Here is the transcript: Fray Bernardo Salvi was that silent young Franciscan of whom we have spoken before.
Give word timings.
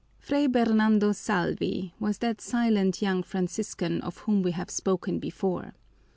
Fray 0.17 0.47
Bernardo 0.47 1.11
Salvi 1.11 1.93
was 1.99 2.17
that 2.17 2.41
silent 2.41 3.03
young 3.03 3.21
Franciscan 3.21 4.01
of 4.01 4.17
whom 4.25 4.41
we 4.41 4.49
have 4.49 4.71
spoken 4.71 5.19
before. 5.19 5.75